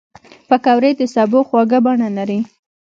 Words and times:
پکورې 0.49 0.91
د 0.99 1.01
سبو 1.15 1.39
خواږه 1.47 1.79
بڼه 1.85 2.09
لري 2.17 2.39